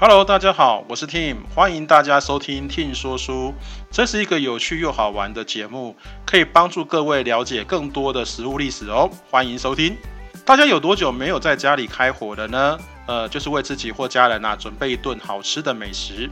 [0.00, 3.52] Hello，大家好，我是 Tim，欢迎大家收听 Tim 说书。
[3.90, 9.10] 这是一个有趣又好玩的节目，可以帮助各位了解更多的食物历史哦。
[9.28, 9.96] 欢迎收听。
[10.44, 12.78] 大家有多久没有在家里开火了呢？
[13.06, 16.30] 呃，就是为自己或家人啊准备一顿好吃的美食。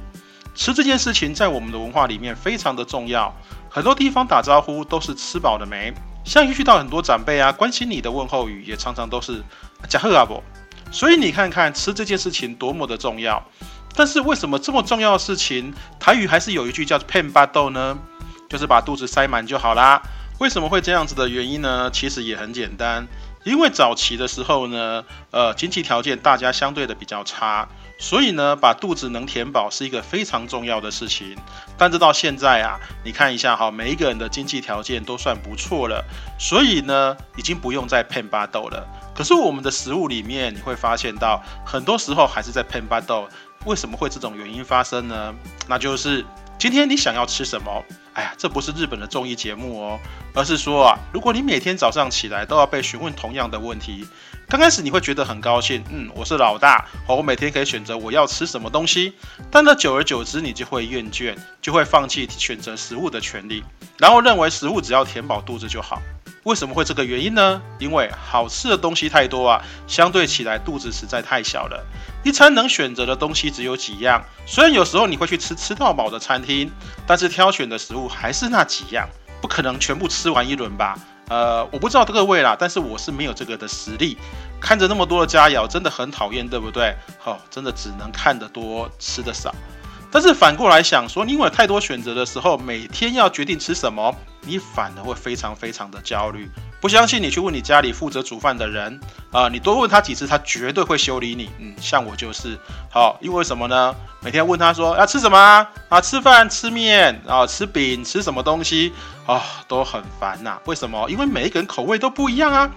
[0.54, 3.34] 吃这件事情在我们的文化里面非常的重要，
[3.68, 5.92] 很多地方打招呼都是吃饱了没。
[6.24, 9.42] 像遇到很多长辈啊，关心你的问候语也常常都是
[9.88, 10.40] 加贺阿伯。
[10.90, 13.42] 所以你看看吃这件事情多么的重要。
[13.94, 17.98] 但是为什么这么重要的事情，台语还是有一句叫“骗巴豆”呢？
[18.48, 20.02] 就是把肚子塞满就好啦。
[20.38, 21.90] 为什么会这样子的原因呢？
[21.90, 23.06] 其实也很简单。
[23.46, 31.36] 因为早期的时候呢，呃，经济条件大家相对的比较差，所以呢，把肚子能填饱是一个非常重要的事情。
[31.78, 36.04] 但是到现在啊，你看一下哈，每一个人的经济条件都算不错了，
[36.40, 38.84] 所以呢，已经不用再骗巴豆了。
[39.14, 43.28] 可是我们的食物里面，你会发现到很多时候还是在骗巴豆。
[43.64, 45.32] 为什么会这种原因发生呢？
[45.68, 46.24] 那就是
[46.58, 47.84] 今天你想要吃什么？
[48.16, 50.00] 哎呀，这不是日本的综艺节目哦，
[50.32, 54.08] 而是说啊，如果你每天早上起来都要被询问同样的问题，
[54.48, 59.12] 刚开始你会觉得很高兴，嗯，我是老大，我每天可以选择我要吃什么东西。
[59.50, 63.62] 但那久而久之，你就会厌倦，就会放弃选择食物的权利，
[63.98, 66.00] 然后认为食物只要填饱肚子就好。
[66.46, 67.60] 为什么会这个原因呢？
[67.80, 71.84] 因为好吃的东西太多啊，相对起来肚子实在太小了。
[72.22, 76.70] 一餐能选择的东西只有几样，虽然有时候你会去吃吃到饱的餐厅，
[77.04, 79.08] 但是挑选的食物还是那几样，
[79.40, 80.96] 不可能全部吃完一轮吧？
[81.28, 84.16] 呃，我不知道各位啦，但是我是没有这个的实力。
[84.60, 86.94] 看着那么多的佳肴，真的很讨厌，对不对？
[87.18, 89.52] 好，真的只能看得多，吃的少。
[90.10, 96.50] 但是反过来想说，你有太多选择的时候，每天要决定吃什么，你反而会非常非常的焦虑。
[96.80, 99.00] 不相信你去问你家里负责煮饭的人
[99.32, 101.50] 啊，你多问他几次，他绝对会修理你。
[101.58, 102.56] 嗯，像我就是
[102.90, 103.94] 好，因为什么呢？
[104.20, 105.36] 每天问他说要吃什么
[105.88, 106.00] 啊？
[106.00, 107.46] 吃饭、吃面啊？
[107.46, 108.92] 吃饼、吃什么东西
[109.26, 109.42] 啊？
[109.66, 110.58] 都很烦呐。
[110.66, 111.10] 为什么？
[111.10, 112.70] 因为每一个人口味都不一样啊，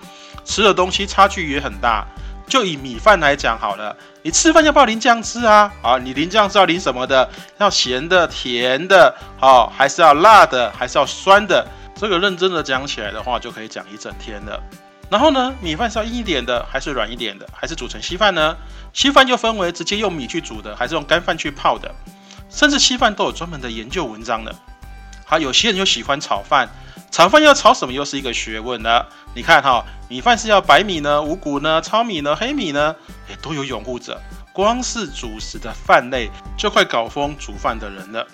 [0.44, 2.08] 吃的东西差距也很大。
[2.50, 5.72] 就以米饭来讲好了，你吃饭要不要淋酱汁啊？
[5.84, 7.30] 啊，你淋酱汁要淋什么的？
[7.60, 11.66] 要咸的、甜的，好，还是要辣的，还是要酸的？
[11.96, 14.60] 这个认真的讲起来的话，就可以讲一整天了。
[15.10, 18.58] 然后呢，米饭是要硬一点的，还是软一点的，还是煮成稀饭呢？
[18.94, 21.94] 稀饭又分为直接用米去煮的，还是用干饭去泡的？
[22.50, 24.56] 甚至稀饭都有专门的研究文章的。
[25.26, 26.68] 好，有些人又喜欢炒饭。
[27.12, 29.06] 炒饭要炒什么又是一个学问呢？
[29.34, 32.96] 你看哈，米饭是要白米呢、五谷呢、糙米呢、黑米呢，
[33.28, 34.22] 也都有拥护者。
[34.54, 38.26] 光是主食的饭类就快搞疯煮饭的人了。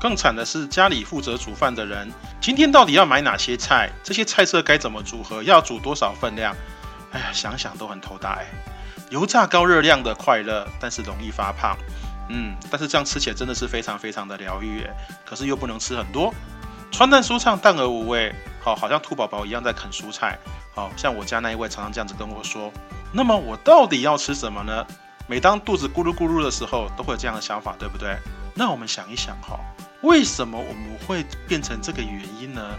[0.00, 3.90] 更惨的是家里负责煮饭的人，今天到底要买哪些菜？
[4.04, 5.42] 这些菜色该怎么组合？
[5.42, 6.54] 要煮多少分量？
[7.10, 8.46] 哎呀，想想都很头大哎。
[9.10, 11.76] 油炸高热量的快乐，但是容易发胖。
[12.28, 14.86] 嗯，但是这样吃起来真的是非常非常的疗愈。
[15.24, 16.32] 可是又不能吃很多。
[16.90, 20.38] 川淡舒畅，淡而无味，好，好像兔宝宝一样在啃蔬菜，
[20.74, 22.72] 好像我家那一位常常这样子跟我说。
[23.12, 24.86] 那么我到底要吃什么呢？
[25.28, 28.16] 每当肚子咕噜咕噜的时候，都会有这样的想法，对不对？
[28.54, 29.60] 那我们想一想哈，
[30.02, 32.74] 为什么我们会变成这个原因呢？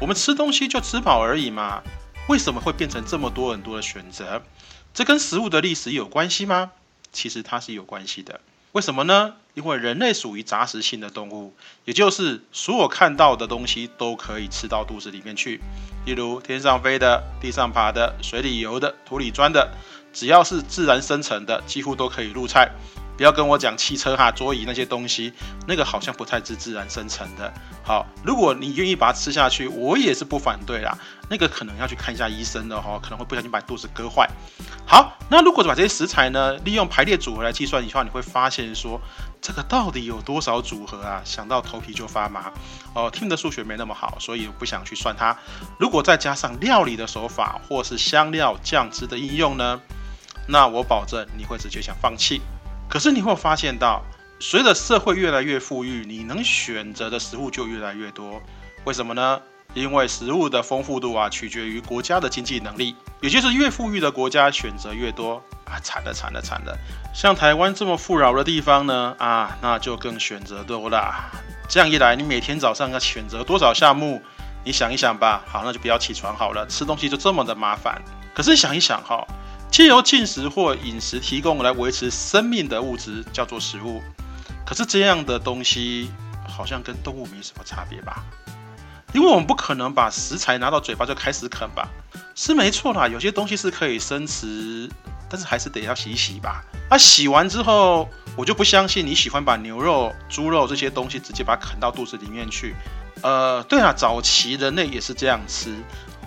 [0.00, 1.82] 我们吃东西就吃饱而已嘛，
[2.28, 4.40] 为什么会变成这么多很多的选择？
[4.94, 6.70] 这跟食物的历史有关系吗？
[7.12, 8.40] 其实它是有关系的。
[8.72, 9.34] 为什么呢？
[9.54, 11.52] 因为人类属于杂食性的动物，
[11.84, 15.60] 也就是所有看到的东西都可以吃到肚子里面去。
[16.04, 19.72] 例如天上飞的、地上爬的、水里游的、土里钻的，
[20.12, 22.70] 只要是自然生成的，几乎都可以入菜。
[23.18, 25.32] 不要跟我讲汽车哈、桌椅那些东西，
[25.66, 27.52] 那个好像不太是自然生成的。
[27.82, 30.96] 好，如果你愿意把它吃下去，我也是不反对啦。
[31.28, 34.30] 那个可能要去看一下医生的哈，可能会不小心把肚子割坏。
[34.86, 39.00] 好，那如果把这些食材呢，利用排列组合来计算的话，你会发现说，
[39.42, 41.20] 这个到底有多少组合啊？
[41.24, 42.52] 想到头皮就发麻。
[42.94, 45.36] 哦，听的数学没那么好，所以不想去算它。
[45.76, 49.80] 如果再加上料理的手法或是香料酱汁的应用呢，
[50.46, 52.40] 那我保证你会直接想放弃。
[52.88, 54.02] 可是你会发现到，
[54.40, 58.40] 随着社会越来越富裕，你能选择的食物就越来越多。
[58.84, 59.40] 为什么呢？
[59.74, 65.78] 因为食物的丰富度啊，取决于国家的经济能力，也就是越富裕的国家选择越多啊。
[65.82, 66.74] 惨了惨了惨了！
[67.12, 71.30] 像台湾这么富饶的地方呢，啊，那就更选择多了。
[71.68, 74.22] 这样一来，你每天早上要选择多少项目？
[74.64, 75.44] 你想一想吧。
[75.46, 78.00] 好，那就不要起床好了，吃东西就这么的麻烦。
[78.34, 79.26] 可是想一想哈。
[79.70, 84.02] 借由进食或饮食提供来维持生命的物质叫做食物，
[84.66, 86.10] 可是这样的东西
[86.46, 88.24] 好像跟动物没什么差别吧？
[89.12, 91.88] 因为我们不可能把食材拿到嘴巴就开始啃吧？
[92.34, 94.88] 是没错啦，有些东西是可以生吃
[95.30, 96.64] 但是还是得要洗洗吧。
[96.90, 102.74] 啊，洗完之后，我就不相信你喜欢把牛肉、猪肉这些东西直接把它啃到肚子里面去。
[103.22, 105.74] 呃，对啊，早期人类也是这样吃，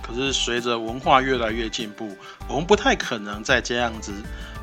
[0.01, 2.17] 可是随着文化越来越进步，
[2.47, 4.13] 我们不太可能再这样子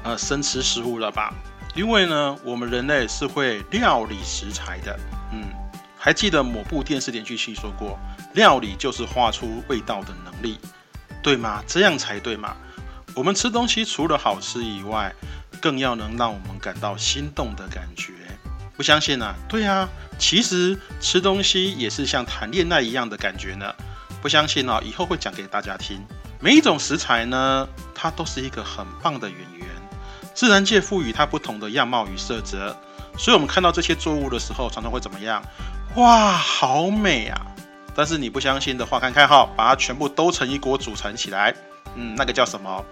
[0.02, 1.32] 呃生吃食物了吧？
[1.75, 4.99] 因为呢，我们人类是会料理食材的。
[5.32, 5.44] 嗯，
[5.96, 7.99] 还记得某部电视连续剧说过，
[8.35, 10.58] 料理就是画出味道的能力，
[11.23, 11.62] 对吗？
[11.67, 12.56] 这样才对嘛。
[13.14, 15.14] 我们吃东西除了好吃以外，
[15.61, 18.12] 更要能让我们感到心动的感觉，
[18.76, 19.35] 不相信啊？
[19.49, 19.88] 对啊，
[20.19, 23.75] 其实吃东西也是像谈恋爱一样的感觉呢。
[24.20, 26.05] 不相信哦，以后会讲给大家听。
[26.41, 29.67] 每一种食材呢，它都是一个很棒的演员，
[30.35, 32.76] 自然界赋予它不同的样貌与色泽。
[33.17, 35.43] 所以，我们看到这些作物的时候，常常会怎么样？
[35.97, 37.41] 哇，好美啊！
[37.94, 41.53] 但是你不相信的话，看看哈，把它全部都成一锅煮成起来，
[41.97, 42.85] 嗯，那个叫什么？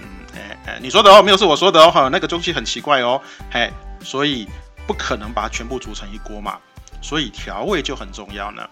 [0.00, 0.06] 嗯
[0.36, 3.20] 哎哎，你说的哦，没有是我说的哦，哈，那个东西很奇怪哦，
[3.50, 3.72] 嘿，
[4.04, 4.48] 所以
[4.86, 6.56] 不可能把它全部煮成一锅嘛，
[7.00, 8.62] 所以调味就很重要呢。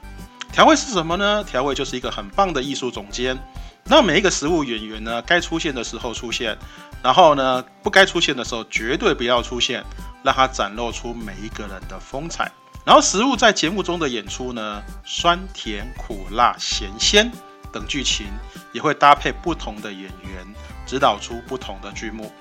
[0.52, 1.44] 调味是什么呢？
[1.44, 3.38] 调味就是一个很棒的艺术总监，
[3.85, 6.56] 那每一个食物演员呢，该出现的时候出现，
[7.02, 9.85] 然后呢，不该出现的时候绝对不要出现，
[10.23, 12.50] 让它展露出每一个人的风采。
[12.85, 17.31] 然后食物在节目中的演出呢，酸甜苦辣咸鲜
[17.73, 18.26] 等剧情
[18.73, 20.47] 也会搭配不同的演员。
[20.87, 22.32] 指导出不同的剧目。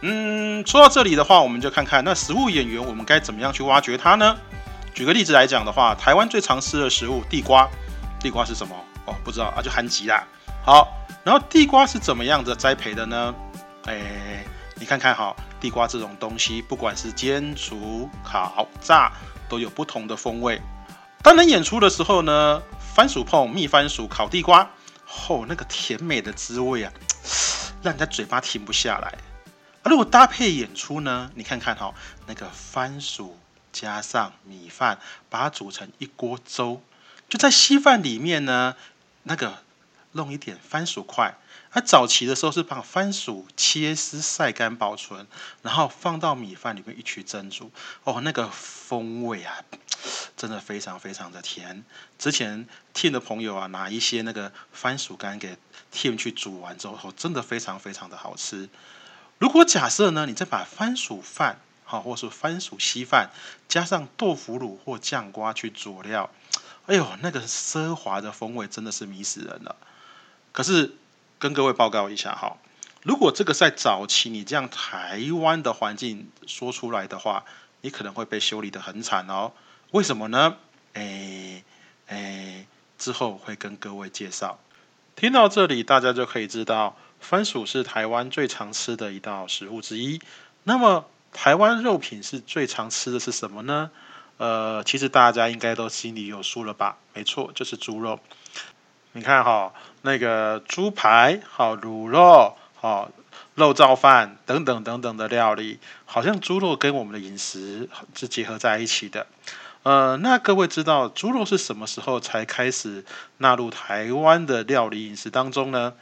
[0.00, 4.38] 嗯，说到这里的话，我们就看看那食物演员，我们该怎么样去挖掘它呢？
[4.94, 7.68] 举个例子来讲的话，台湾最常吃的食物地瓜，
[8.20, 8.76] 地瓜是什么？
[9.06, 10.22] 哦，不知道啊，就含吉啦。
[10.64, 10.88] 好，
[11.24, 13.34] 然后地瓜是怎么样的栽培的呢？
[13.86, 14.44] 哎，
[14.76, 19.10] 你看看哈，地瓜这种东西，不管是煎、煮、烤、炸，
[19.48, 20.60] 都有不同的风味。
[21.22, 22.62] 当人演出的时候呢，
[22.94, 24.70] 番薯碰蜜番薯烤地瓜，
[25.28, 26.92] 哦，那个甜美的滋味啊！
[27.82, 29.08] 让人家嘴巴停不下来。
[29.82, 31.30] 啊，如果搭配演出呢？
[31.34, 31.92] 你看看哈，
[32.26, 33.36] 那个番薯
[33.72, 34.98] 加上米饭，
[35.30, 36.82] 把它煮成一锅粥，
[37.28, 38.76] 就在稀饭里面呢，
[39.22, 39.62] 那个
[40.12, 41.38] 弄一点番薯块。
[41.74, 45.26] 它早期的时候是把番薯切丝晒干保存，
[45.62, 47.70] 然后放到米饭里面一起蒸煮。
[48.04, 49.56] 哦，那个风味啊，
[50.36, 51.82] 真的非常非常的甜。
[52.18, 55.56] 之前 Tim 的朋友啊，拿一些那个番薯干给
[55.90, 58.68] Tim 去煮完之后，真的非常非常的好吃。
[59.38, 61.58] 如果假设呢，你再把番薯饭，
[61.92, 63.30] 啊，或是番薯稀饭，
[63.68, 66.30] 加上豆腐乳或酱瓜去佐料，
[66.86, 69.76] 哎呦，那个奢华的风味真的是迷死人了。
[70.52, 70.96] 可是。
[71.42, 72.56] 跟各位报告一下哈，
[73.02, 77.44] 如果这个在早期你这样台湾的环境说出来的话，
[77.80, 79.50] 你可能会被修理的很惨哦。
[79.90, 80.56] 为什么呢？
[80.92, 81.64] 诶
[82.06, 84.60] 诶，之后会跟各位介绍。
[85.16, 90.20] 听到这里，大家就可以知道，番薯是台湾最常吃的一道食物之一。
[90.62, 93.90] 那么，台湾肉品是最常吃的是什么呢？
[94.36, 96.96] 呃，其实大家应该都心里有数了吧？
[97.14, 98.20] 没错，就是猪肉。
[99.12, 103.10] 你看哈，那个猪排、好卤肉、好
[103.54, 109.26] 肉燥饭等等等等的料理，好像猪肉跟我们的饮食是结合在一起的。
[109.82, 113.04] 呃，那各位知道猪肉是什么时候才开始
[113.38, 115.92] 纳入台湾的料理饮食当中呢？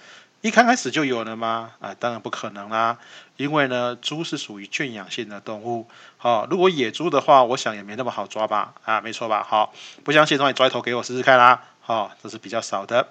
[0.43, 1.73] 一开始就有了吗？
[1.81, 2.97] 啊，当然不可能啦，
[3.37, 5.87] 因为呢，猪是属于圈养性的动物。
[6.17, 8.73] 好，如果野猪的话，我想也没那么好抓吧？
[8.85, 9.47] 啊，没错吧？
[9.47, 11.63] 好，不相信的话，你抓一头给我试试看啦。
[11.85, 13.09] 哦，这是比较少的。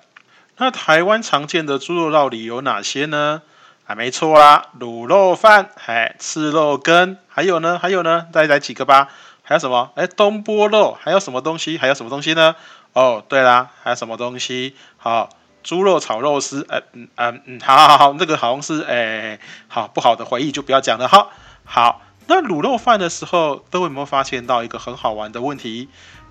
[0.58, 3.44] 那台湾常见的猪肉料理有哪些呢？
[3.86, 9.10] 还没错啦，卤肉饭，哎，赤肉羹，还有呢，还有呢，再来几个吧。
[9.44, 9.92] 还有什么？
[9.96, 11.78] 哎，东坡肉，还有什么东西？
[11.78, 12.56] 还有什么东西呢？
[12.94, 14.76] 哦，对啦，还有什么东西？
[14.98, 15.30] 好，
[15.64, 21.08] 猪肉炒肉丝，哎，嗯嗯嗯，好好好，这个好像是哎，好不好的回忆就不要讲了。
[21.08, 21.32] 好，
[21.66, 25.90] 好，那卤肉饭的时候，各位有没有发现到一个很好玩的问题？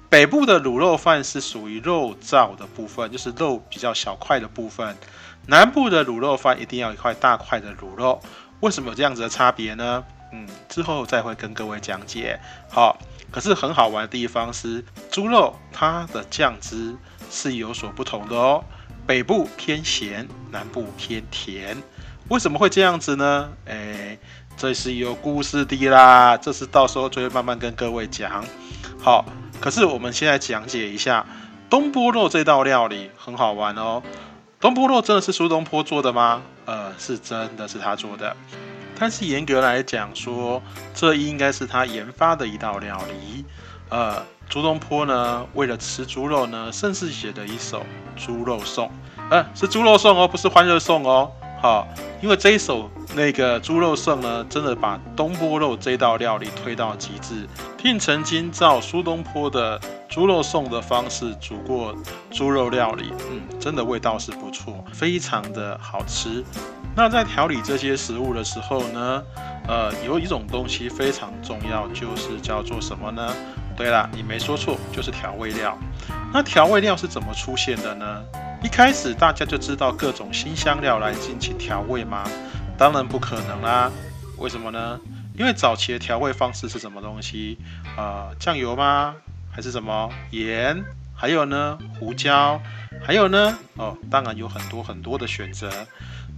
[0.09, 4.97] 北部的卤肉饭是属于肉燥的部分，就是肉比较小块的部分。
[5.47, 8.21] 南部的卤肉饭一定要一块大块的卤肉。
[8.61, 10.03] 为什么有这样子的差别呢？
[10.33, 12.41] 嗯，之后再会跟各位讲解。
[12.71, 12.99] 好，
[13.31, 16.97] 可是很好玩的地方是，猪肉它的酱汁
[17.31, 18.65] 是有所不同的哦。
[19.09, 21.75] 北部偏咸，南部偏甜。
[22.29, 23.51] 为什么会这样子呢？
[23.65, 24.19] 哎，
[24.55, 26.37] 这是有故事的啦。
[26.37, 28.45] 这是到时候就会慢慢跟各位讲。
[29.01, 29.25] 好。
[29.61, 31.27] 可是我们现在讲解一下
[31.69, 34.03] 东坡肉这道料理很好玩哦。
[34.61, 36.43] 东坡肉真的是苏东坡做的吗？
[36.67, 38.37] 呃，是真的是他做的。
[38.99, 40.63] 但是严格来讲说，
[40.95, 43.45] 这应该是他研发的一道料理。
[43.89, 47.81] 呃，苏东坡呢，为了吃猪肉呢，甚至写了一首
[48.17, 48.87] 《猪肉颂》。
[49.31, 51.31] 呃，是猪肉颂哦，不是欢乐颂哦。
[51.61, 51.87] 好，
[52.23, 57.47] 因为这一首那个猪肉颂呢，真的把东坡肉这道料理推到极致。
[57.77, 59.79] 听曾经照苏东坡的
[60.09, 61.95] 猪肉颂的方式煮过
[62.31, 66.43] 猪肉料理，嗯，真的味道是不错，非常的好吃。
[66.97, 69.23] 那在调理这些食物的时候呢，
[69.69, 73.35] 呃，有一种东西非常重要，就是叫做什么呢？
[73.79, 75.79] 对了，你没说错，就是调味料。
[76.33, 78.25] 那调味料是怎么出现的呢？
[78.61, 82.29] 一开始大家就知道各种新香料来进行调味吗？
[82.77, 83.89] 当然不可能啦。
[84.37, 84.99] 为什么呢？
[85.39, 87.57] 因为早期的调味方式是什么东西？
[87.97, 89.15] 呃，酱油吗？
[89.49, 90.85] 还是什么盐？
[91.15, 92.61] 还有呢，胡椒？
[93.01, 93.57] 还有呢？
[93.77, 95.71] 哦，当然有很多很多的选择。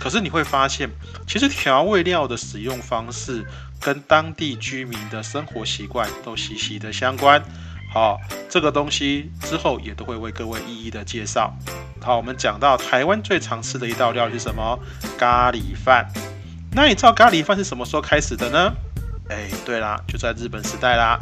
[0.03, 0.89] 可是你会发现，
[1.27, 3.45] 其实调味料的使用方式
[3.79, 7.43] 跟当地居民的生活习惯都息息的相关。
[7.93, 11.53] 好，这个东西之后也都会为各位一一的介绍。
[12.01, 14.79] 好，我们讲到台湾最常吃的一道料理是什么？
[15.19, 16.09] 咖喱饭。
[16.73, 18.73] 那你知道咖喱饭是什么时候开始的呢？
[19.29, 21.19] 哎，对啦，就在日本时代啦。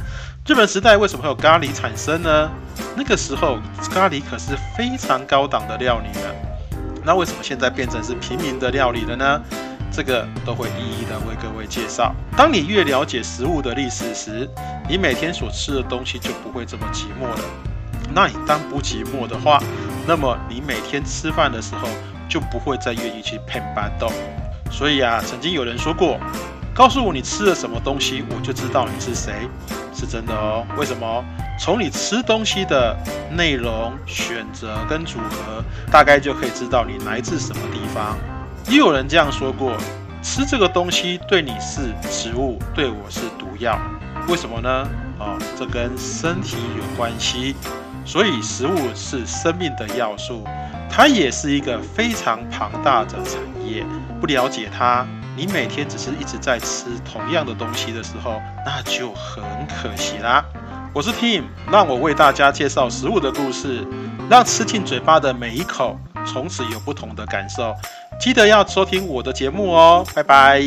[0.46, 2.48] 日本时代为什么会有咖喱产生呢？
[2.96, 3.58] 那个时候
[3.90, 6.47] 咖喱可是非常高档的料理呢。
[7.08, 9.40] 那为什么现在变成是平民的料理了呢？
[9.90, 12.14] 这个都会一一的为各位介绍。
[12.36, 14.46] 当你越了解食物的历史时，
[14.86, 17.40] 你每天所吃的东西就不会这么寂寞了。
[18.12, 19.58] 那你当不寂寞的话，
[20.06, 21.88] 那么你每天吃饭的时候
[22.28, 24.12] 就不会再愿意去骗巴豆。
[24.70, 26.20] 所以啊，曾经有人说过，
[26.74, 29.48] 告诉我你吃了什么东西，我就知道你是谁，
[29.94, 30.62] 是真的哦。
[30.76, 31.24] 为什么？
[31.58, 32.96] 从你吃东西的
[33.32, 38.16] 内容、选择跟组合，大概就可以知道你来自什么地方。
[38.70, 39.76] 也有人这样说过：
[40.22, 43.76] 吃这个东西对你是食物，对我是毒药。
[44.28, 44.88] 为什么呢？
[45.18, 47.56] 啊，这跟身体有关系。
[48.04, 50.42] 所以食物是生命的要素，
[50.88, 53.34] 它也是一个非常庞大的产
[53.66, 53.84] 业。
[54.20, 55.04] 不了解它，
[55.36, 60.42] 你每天只是一直在吃同样的东西的时候，那就很可惜啦。
[60.94, 63.86] 我是 Tim，让我为大家介绍食物的故事，
[64.28, 67.74] 让吃进嘴巴的每一口从此有不同的感受。
[68.18, 70.62] 记得要收听我的节目哦，拜拜。